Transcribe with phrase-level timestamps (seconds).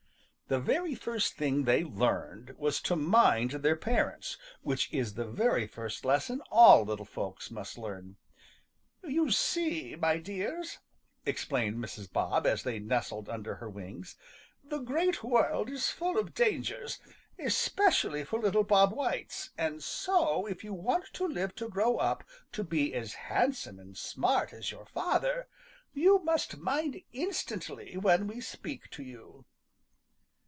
[0.47, 5.65] The very first thing they learned was to mind their parents, which is the very
[5.65, 8.17] first lesson all little folks must learn.
[9.01, 10.79] "You see, my dears,"
[11.25, 12.11] explained Mrs.
[12.11, 14.17] Bob, as they nestled under her wings,
[14.61, 16.99] "the Great World is full of dangers,
[17.39, 22.25] especially for little Bob Whites, and so if you want to live to grow up
[22.51, 25.47] to be as handsome and smart as your father,
[25.93, 29.45] you must mind instantly when we speak to you."